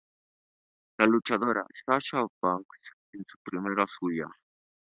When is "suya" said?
3.87-4.25